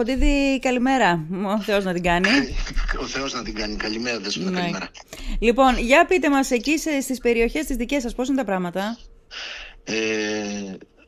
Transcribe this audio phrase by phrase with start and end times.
[0.00, 1.24] Αρχοντίδη, καλημέρα.
[1.58, 2.28] Ο Θεός να την κάνει.
[3.00, 3.76] Ο Θεός να την κάνει.
[3.76, 4.58] Καλημέρα, Δέσποινα, Ναι.
[4.60, 4.90] καλημέρα.
[5.40, 8.98] Λοιπόν, για πείτε μας εκεί σε- στις περιοχές τις δικές σας πώς είναι τα πράγματα;
[9.84, 9.94] Ε,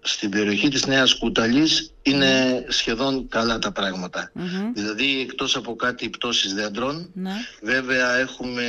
[0.02, 4.30] στην περιοχή της Νέας Κούταλης είναι σχεδόν καλά τα πράγματα.
[4.34, 4.72] Μμμ.
[4.74, 7.32] Δηλαδή, εκτός από κάτι πτώσεις δέντρων, Ναι,
[7.62, 8.64] βέβαια έχουμε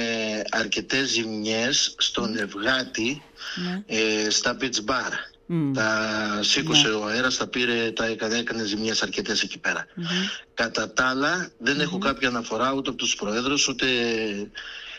[0.50, 3.22] αρκετές ζημιές στον Ευγάτη,
[3.66, 3.84] ναι.
[3.98, 5.12] ε, στα beach bar.
[5.54, 5.74] Μμ.
[5.74, 9.86] Τα σήκωσε ο αέρας, τα πήρε, τα έκανε, έκανε ζημιές αρκετές εκεί πέρα.
[9.96, 10.06] Μμμ.
[10.54, 13.86] Κατά τα άλλα, δεν έχω κάποια αναφορά ούτε από τους προέδρους, ούτε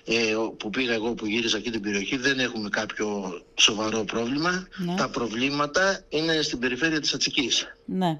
[0.04, 2.16] ε, ο- που πήγα εγώ που γύρισα εκεί την περιοχή.
[2.16, 4.68] Δεν έχουμε κάποιο σοβαρό πρόβλημα.
[4.76, 4.94] Ναι.
[4.94, 7.66] Τα προβλήματα είναι στην περιφέρεια της Ατσικής.
[7.84, 8.18] Ναι.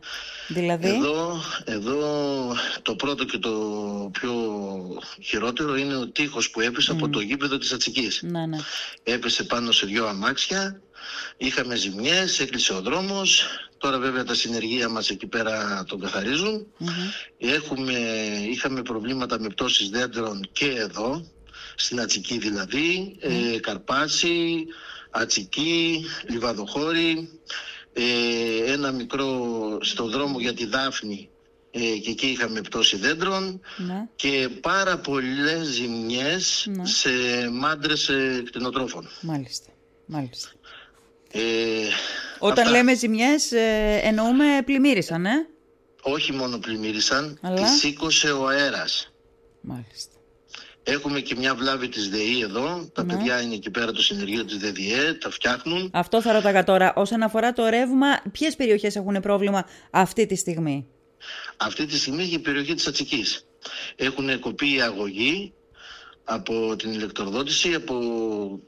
[0.49, 3.51] Δηλαδή; Εδώ, εδώ το πρώτο και το
[4.13, 4.33] πιο
[5.23, 8.21] χειρότερο είναι ο τείχος που έπεσε από το γήπεδο της Ατσικής.
[8.23, 8.59] Ναι, ναι.
[9.03, 10.81] Έπεσε πάνω σε δυο αμάξια,
[11.37, 13.47] είχαμε ζημιές, έκλεισε ο δρόμος.
[13.79, 16.67] Τώρα βέβαια τα συνεργεία μας εκεί πέρα τον καθαρίζουν.
[16.79, 16.89] Μμμ.
[17.39, 17.93] Έχουμε,
[18.51, 21.27] είχαμε προβλήματα με πτώσεις δέντρων και εδώ,
[21.75, 24.67] στην Ατσική δηλαδή, ε, Καρπάση,
[25.11, 27.29] Ατσική, Λιβαδοχώρη,
[27.93, 31.29] ε, ένα μικρό στο δρόμο για τη Δάφνη
[31.71, 34.07] ε, και εκεί είχαμε πτώση δέντρων Ναι.
[34.17, 36.87] και πάρα πολλές ζημιές Ναι.
[36.87, 37.11] σε
[37.53, 39.09] μάντρες ε, κτηνοτρόφων.
[39.21, 39.71] Μάλιστα.
[40.07, 40.49] Μάλιστα.
[41.33, 41.41] Ε,
[42.39, 42.71] Όταν αυτά.
[42.77, 45.31] λέμε ζημιές ε, εννοούμε πλημμύρισαν, ε;
[46.03, 49.13] Όχι μόνο πλημμύρισαν, Αλλά; τη σήκωσε ο αέρας.
[49.61, 50.11] Μάλιστα.
[50.85, 52.91] Έχουμε και μια βλάβη της ΔΕΗ εδώ.
[52.95, 53.15] Τα Ναι.
[53.15, 55.91] παιδιά είναι εκεί πέρα το συνεργείο της ΔΔΕ, τα φτιάχνουν.
[55.93, 56.93] Αυτό θα ρωτάγα τώρα.
[56.97, 60.87] Όσον αφορά το ρεύμα, ποιες περιοχές έχουν πρόβλημα αυτή τη στιγμή;
[61.57, 63.47] Αυτή τη στιγμή έχει η περιοχή της Ατσικής.
[63.97, 65.53] Έχουν κοπεί η αγωγή
[66.25, 67.95] από την ηλεκτροδότηση, από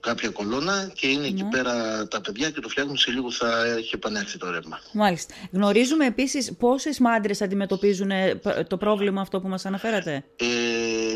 [0.00, 1.48] κάποια κολόνα και είναι εκεί Ναι.
[1.48, 4.80] πέρα τα παιδιά και το φτιάχνουν σε λίγο θα έχει επανέλθει το ρεύμα.
[4.92, 5.34] Μάλιστα.
[5.52, 10.46] Γνωρίζουμε επίσης πόσες μάντρες αντιμετωπίζουν ε, π- το πρόβλημα αυτό που μας αναφέρατε; Ε,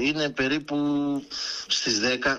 [0.04, 0.76] είναι περίπου
[1.66, 2.38] στις 10.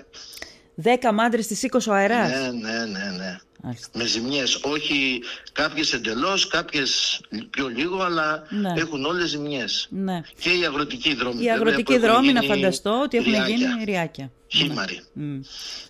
[0.74, 2.30] Δέκα μάντρες στις 20 ο αεράς.
[2.30, 3.38] Ναι, ναι, ναι, ναι.
[3.62, 3.88] Μάλιστα.
[3.98, 5.22] Με ζημιές, όχι
[5.52, 7.20] κάποιες εντελώς, κάποιες
[7.50, 8.72] πιο λίγο, αλλά Ναι.
[8.76, 9.86] έχουν όλες ζημιές.
[9.90, 10.20] Ναι.
[10.38, 11.34] Και οι αγροτικοί δρόμοι.
[11.34, 14.30] Οι βέβαια, αγροτικοί που έχουν δρόμοι να γίνει φανταστώ ότι έχουν ριάκια, γίνει ριάκια.
[14.48, 15.00] Χήμαροι.
[15.12, 15.40] Μμ.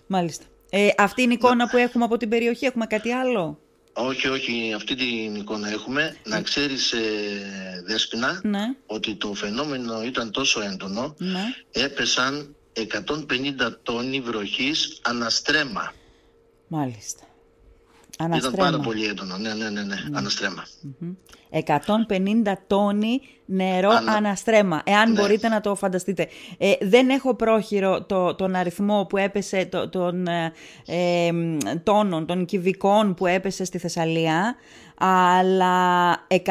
[0.07, 0.43] Μάλιστα.
[0.69, 2.65] Ε, αυτή είναι η εικόνα που έχουμε από την περιοχή.
[2.65, 3.59] Έχουμε κάτι άλλο;
[3.93, 6.15] Όχι, όχι, αυτή την εικόνα έχουμε.
[6.23, 6.99] Να ξέρεις, ε,
[7.87, 8.61] Δέσποινα, Ναι.
[8.85, 11.43] ότι το φαινόμενο ήταν τόσο έντονο, Ναι.
[11.71, 15.93] έπεσαν 150 τόνοι βροχής αναστρέμα.
[16.67, 17.23] Μάλιστα.
[18.13, 18.55] Ήταν Αναστρέμα.
[18.57, 20.65] πάρα πολύ έντονο, ναι, ναι, ναι, ναι, αναστρέμα.
[20.99, 21.13] Μμμ.
[21.49, 23.21] 150 τόνοι
[23.53, 25.19] νερό Ανα- αναστρέμα, εάν Ναι.
[25.21, 26.27] μπορείτε να το φανταστείτε.
[26.57, 30.53] Ε, δεν έχω πρόχειρο το, τον αριθμό που έπεσε, το, των ε,
[30.85, 34.55] ε, μ, τόνων, των κυβικών που έπεσε στη Θεσσαλία,
[34.97, 36.43] αλλά 150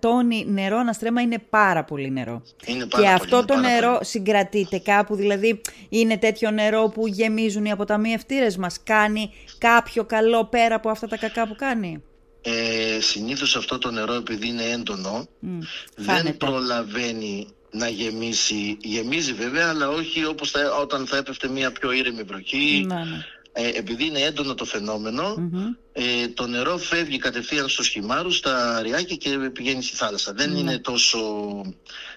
[0.00, 2.42] τόνοι νερό αναστρέμα είναι πάρα πολύ νερό.
[2.66, 4.04] Είναι πάρα Και πολύ, αυτό είναι το πάρα νερό πολύ.
[4.04, 8.82] συγκρατείται κάπου, δηλαδή είναι τέτοιο νερό που γεμίζουν οι αποταμιευτήρες μας.
[8.82, 12.02] Κάνει κάποιο καλό πέρα από αυτά τα κακά που κάνει;
[12.46, 15.58] Ε, συνήθως αυτό το νερό επειδή είναι έντονο Μμ,
[15.96, 16.32] δεν φάνεται.
[16.32, 18.76] προλαβαίνει να γεμίσει.
[18.82, 22.84] Γεμίζει βέβαια αλλά όχι όπως θα, όταν θα έπεφτε μια πιο ήρεμη βροχή.
[22.86, 23.24] Ναι, ναι.
[23.56, 25.66] Ε, επειδή είναι έντονο το φαινόμενο Μμμ.
[25.92, 30.32] ε, το νερό φεύγει κατευθείαν στους χυμάρους, στα ριάκια και πηγαίνει στη θάλασσα.
[30.32, 31.18] Δεν είναι τόσο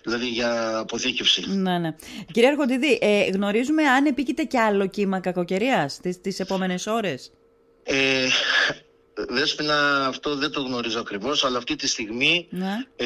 [0.04, 1.44] δηλαδή για αποθήκευση.
[1.48, 1.96] Ναι, ναι.
[2.32, 7.32] Κυρία Αρχοντιδή, ε, γνωρίζουμε αν επίκειται κι άλλο κύμα κακοκαιρίας τις, τις επόμενες ώρες;
[7.84, 8.28] Ε,
[9.30, 12.74] Δέσποινα, αυτό δεν το γνωρίζω ακριβώς, αλλά αυτή τη στιγμή Ναι.
[12.96, 13.06] Ε,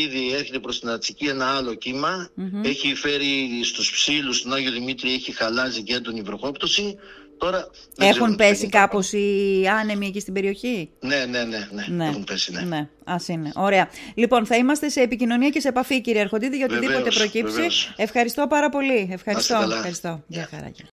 [0.00, 2.28] ήδη έρχεται προς την Ατσική ένα άλλο κύμα.
[2.62, 6.96] Έχει φέρει στους ψήλους, στον Άγιο Δημήτρη έχει χαλάζει και έντονη βροχόπτωση.
[7.38, 7.58] Τώρα
[7.94, 8.70] δεν ξέρω Έχουν τι θα πέσει γίνει.
[8.70, 12.06] κάπως οι άνεμοι εκεί στην περιοχή; Ναι, ναι, ναι, ναι, Ναι.
[12.08, 12.60] έχουν πέσει, ναι.
[12.60, 13.52] Ναι, ας είναι.
[13.54, 13.88] Ωραία.
[14.14, 17.54] Λοιπόν, θα είμαστε σε επικοινωνία και σε επαφή, κύριε Αρχοντίδη, για οτιδήποτε Βεβαίως, προκύψει.
[17.54, 17.92] βεβαίως.
[17.96, 19.08] Ευχαριστώ πάρα πολύ.
[19.12, 19.54] Ευχαριστώ.
[19.54, 19.74] καλά.
[19.76, 20.08] Ευχαριστώ.
[20.08, 20.48] Γεια Γεια.
[20.58, 20.70] χαρά.
[20.74, 20.84] γεια.